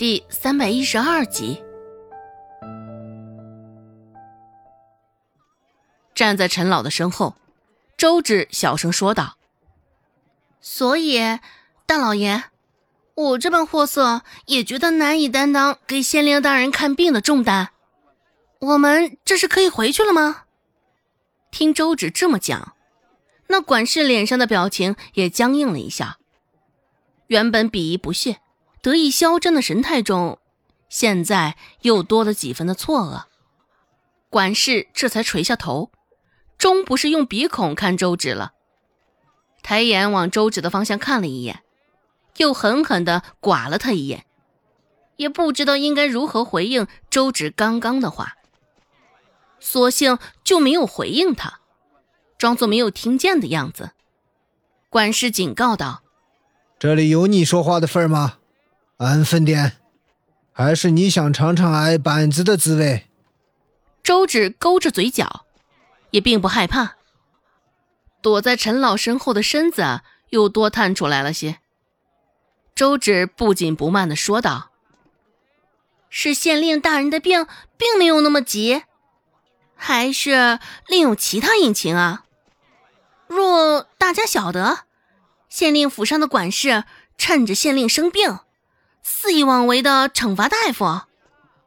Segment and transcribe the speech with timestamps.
[0.00, 1.62] 第三百一十二集。
[6.14, 7.36] 站在陈老的身后，
[7.98, 9.36] 周芷小声说道
[10.58, 11.18] ：“所以，
[11.84, 12.44] 大老爷，
[13.14, 17.68] 我这般货色也觉得难以担当给县令大人看病的重担。
[18.60, 20.44] 我们这是可以回去了吗？”
[21.52, 22.74] 听周芷这么讲，
[23.48, 26.16] 那管事脸上的表情也僵硬了一下。
[27.26, 28.38] 原本鄙夷不屑、
[28.82, 30.38] 得意嚣张的神态中，
[30.88, 33.24] 现在又多了几分的错愕。
[34.30, 35.90] 管事这才垂下头，
[36.56, 38.52] 终不是用鼻孔看周芷了，
[39.62, 41.62] 抬眼往周芷的方向看了一眼，
[42.36, 44.24] 又狠狠地剐了他一眼，
[45.16, 48.36] 也不知道应该如何回应周芷刚刚的话。
[49.58, 51.60] 索性就没有回应他，
[52.38, 53.90] 装作没有听见的样子。
[54.88, 56.02] 管事警告道
[56.80, 58.38] ：“这里有你说话的份吗？
[59.00, 59.78] 安分点，
[60.52, 63.06] 还是你想尝尝挨板子的滋味？”
[64.04, 65.46] 周芷勾着嘴角，
[66.10, 66.96] 也并不害怕。
[68.20, 71.60] 躲在陈老身后的身子又多探出来了些。
[72.74, 74.70] 周芷不紧不慢的说道
[76.10, 77.46] ：“是县令大人的病，
[77.78, 78.82] 并没有那么急。”
[79.76, 82.26] 还是另有其他隐情啊！
[83.26, 84.80] 若大家晓得，
[85.48, 86.84] 县令府上的管事
[87.16, 88.40] 趁着县令生病，
[89.02, 91.02] 肆意妄为的惩罚大夫，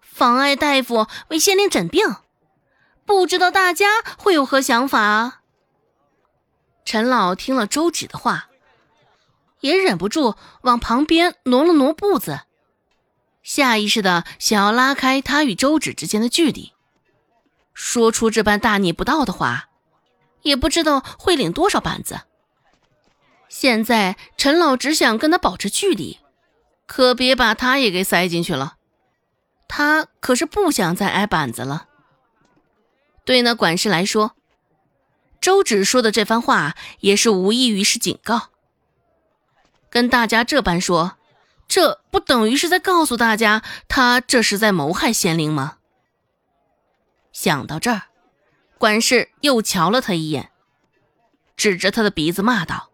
[0.00, 2.16] 妨碍大夫为县令诊病，
[3.04, 3.86] 不知道大家
[4.18, 5.42] 会有何想法？
[6.84, 8.48] 陈老听了周芷的话，
[9.60, 12.42] 也忍不住往旁边挪了挪步子，
[13.42, 16.72] 下意识的想要拉开他与周芷之间的距离。
[17.74, 19.68] 说出这般大逆不道的话，
[20.42, 22.20] 也不知道会领多少板子。
[23.48, 26.20] 现在陈老只想跟他保持距离，
[26.86, 28.76] 可别把他也给塞进去了。
[29.68, 31.88] 他可是不想再挨板子了。
[33.24, 34.36] 对那管事来说，
[35.40, 38.50] 周芷说的这番话也是无异于是警告。
[39.90, 41.16] 跟大家这般说，
[41.66, 45.78] 这不等于是在告诉大家他这是在谋害县令吗？
[47.32, 48.02] 想到这儿，
[48.78, 50.50] 管事又瞧了他一眼，
[51.56, 52.90] 指着他的鼻子骂道：“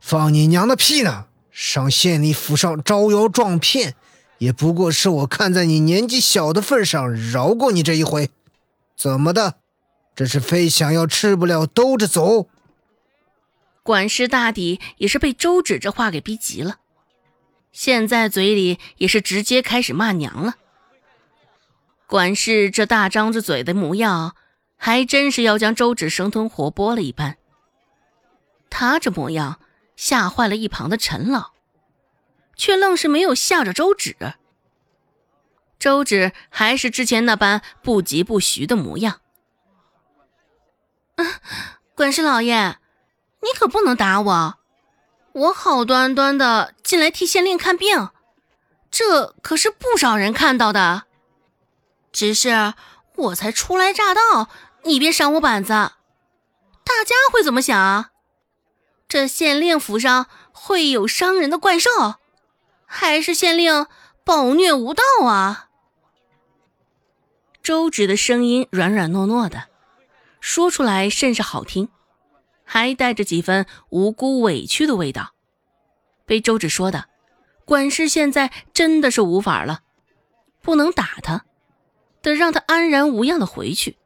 [0.00, 1.26] 放你娘的屁呢！
[1.56, 3.94] 上县里府上招摇撞骗，
[4.38, 8.30] 也不过是我看在你年纪小的份上饶过你这一回。
[8.96, 9.54] 怎么的？
[10.16, 12.48] 这是非想要吃不了兜着走？”
[13.84, 16.78] 管事大抵也是被周芷这话给逼急了，
[17.70, 20.56] 现在嘴里也是直接开始骂娘了。
[22.08, 24.34] 管事这大张着嘴的模样，
[24.76, 27.36] 还真是要将周芷生吞活剥了一般。
[28.68, 29.60] 他这模样
[29.96, 31.52] 吓坏了一旁的陈老，
[32.56, 34.34] 却愣是没有吓着周芷。
[35.78, 39.20] 周芷还是之前那般不疾不徐的模样。
[41.94, 42.78] 管事老爷，
[43.40, 44.58] 你可不能打我！
[45.32, 48.10] 我好端端的进来替县令看病，
[48.90, 51.04] 这可是不少人看到的。
[52.12, 52.74] 只是
[53.16, 54.48] 我才初来乍到，
[54.84, 58.10] 你别扇我板子，大家会怎么想？
[59.14, 61.88] 这县令府上会有伤人的怪兽，
[62.84, 63.86] 还是县令
[64.24, 65.68] 暴虐无道啊？
[67.62, 69.68] 周芷的声音软软糯糯的，
[70.40, 71.90] 说出来甚是好听，
[72.64, 75.32] 还带着几分无辜委屈的味道。
[76.26, 77.04] 被周芷说的，
[77.64, 79.82] 管事现在真的是无法了，
[80.60, 81.44] 不能打他。
[82.20, 83.96] 得让他安然无恙的回去，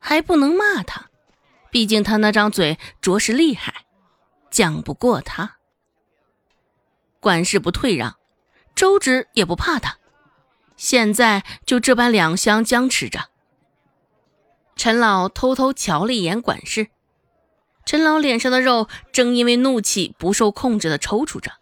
[0.00, 1.08] 还不能骂他，
[1.70, 3.83] 毕竟他那张嘴着实厉害，
[4.54, 5.56] 讲不过他。
[7.18, 8.14] 管事不退让，
[8.76, 9.98] 周芷也不怕他，
[10.76, 13.30] 现在就这般两相僵持着。
[14.76, 16.86] 陈老偷偷瞧了一眼管事，
[17.84, 21.54] 陈老脸上的肉正因为怒气不受控制的抽搐着。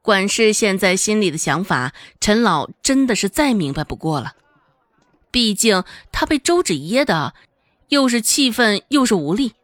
[0.00, 4.36] 管事现在心里的想法，陈老真的是再明白不过了。
[5.32, 5.82] 毕竟
[6.12, 7.34] 他被周芷噎的，
[7.88, 9.56] 又是气愤又是无力，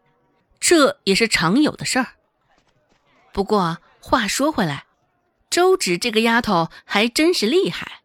[0.59, 2.15] 这也是常有的事儿。
[3.33, 4.85] 不过话说回来，
[5.51, 8.03] 周芷这个丫头还真是厉害，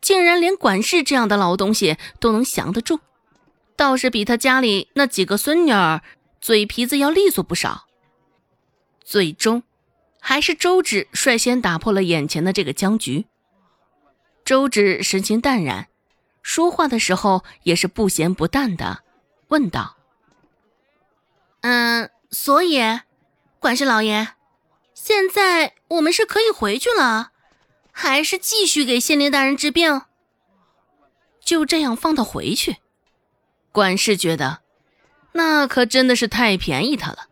[0.00, 3.00] 竟然连管事这样的老东西都能降得住，
[3.76, 6.02] 倒是比他家里那几个孙女儿
[6.40, 7.86] 嘴皮子要利索不少。
[9.02, 9.62] 最终，
[10.20, 13.26] 还是周芷率先打破了眼前的这个僵局。
[14.44, 15.88] 周芷神情淡然。
[16.40, 19.00] 说话的时候也是不咸不淡的，
[19.48, 19.98] 问道
[21.60, 22.80] ：“嗯，所以，
[23.60, 24.28] 管事老爷，
[24.94, 27.32] 现在我们是可以回去了，
[27.90, 30.02] 还是继续给县令大人治病？
[31.40, 32.76] 就这样放他回去？
[33.72, 34.60] 管事觉得，
[35.32, 37.26] 那可真的是太便宜他了，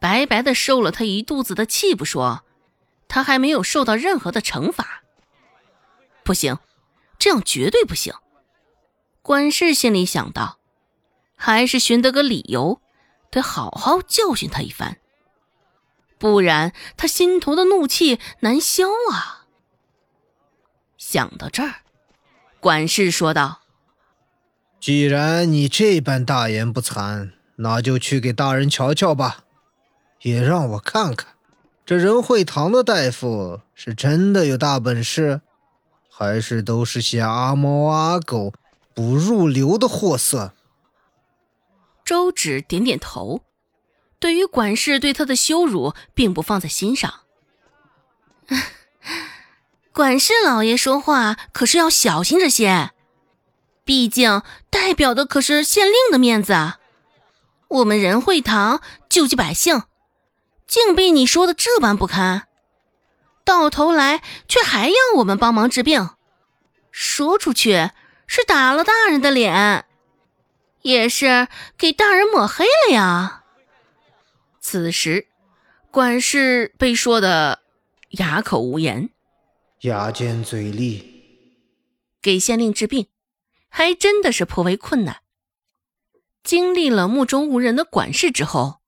[0.00, 2.44] 白白的受了他一肚子的气不说，
[3.06, 5.02] 他还没有受到任何的惩罚。
[6.24, 6.58] 不行，
[7.18, 8.12] 这样绝对不行。
[9.22, 10.58] 管事心里想到，
[11.36, 12.80] 还是寻得个理由，
[13.30, 14.98] 得好好教训他一番，
[16.24, 19.44] 不然他心头的怒气难消啊。
[20.96, 21.82] 想到这儿，
[22.60, 23.60] 管事说道
[24.80, 29.44] ：“既然你这般大言不惭，那就去给大人瞧瞧吧，
[30.22, 31.34] 也让我看看，
[31.84, 35.42] 这仁惠堂的大夫是真的有大本事。”
[36.08, 38.54] 还是都是些阿猫阿狗、
[38.94, 40.54] 不入流的货色。
[42.02, 43.42] 周芷点点头，
[44.24, 47.20] 对于管事对他的羞辱，并不放在心上。
[49.92, 52.92] 管事老爷说话可是要小心着些，
[53.84, 54.40] 毕竟
[54.70, 56.78] 代表的可是县令的面子啊。
[57.68, 58.80] 我们仁惠堂
[59.10, 59.82] 救济百姓，
[60.66, 62.48] 竟被你说的这般不堪。
[63.44, 66.08] 到头来却还要我们帮忙治病，
[66.90, 67.90] 说出去
[68.26, 69.84] 是打了大人的脸，
[70.80, 73.42] 也是给大人抹黑了呀。
[74.66, 75.26] 此时，
[75.90, 77.60] 管事被说的
[78.12, 79.10] 哑口无言，
[79.82, 81.04] 牙尖嘴利，
[82.22, 83.08] 给县令治病，
[83.68, 85.20] 还真的是颇为困难。
[86.42, 88.80] 经历了目中无人的管事之后，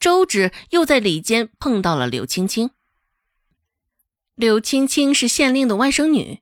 [0.00, 2.70] 周芷又在里间碰到了柳青青。
[4.34, 6.40] 柳青青是县令的外甥女，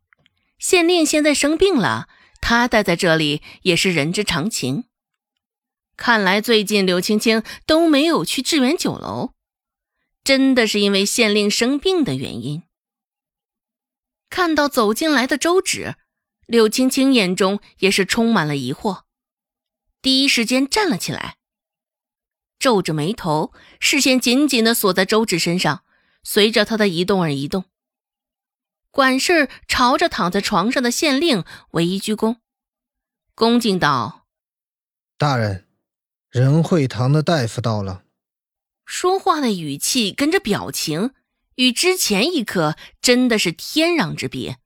[0.60, 2.08] 县令现在生病了，
[2.40, 4.84] 她待在这里也是人之常情。
[6.00, 9.34] 看来最近柳青青都没有去致远酒楼，
[10.24, 12.62] 真的是因为县令生病的原因。
[14.30, 15.96] 看到走进来的周芷，
[16.46, 19.02] 柳青青眼中也是充满了疑惑，
[20.00, 21.36] 第一时间站了起来，
[22.58, 25.84] 皱着眉头，视线紧紧的锁在周芷身上，
[26.22, 27.66] 随着她的移动而移动。
[28.90, 32.38] 管事朝着躺在床上的县令唯一鞠躬，
[33.34, 34.26] 恭敬道
[35.18, 35.66] ：“大人，
[36.30, 38.04] 仁惠堂的大夫到了。”
[38.86, 41.12] 说话的语气跟着表情，
[41.56, 44.58] 与之前一刻真的是天壤之别。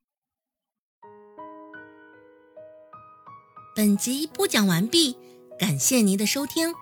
[3.74, 5.16] 本集播讲完毕，
[5.58, 6.74] 感谢您的收听。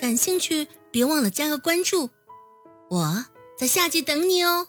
[0.00, 2.10] 感兴趣，别忘了加个关注，
[2.90, 4.68] 我在下集等你哦。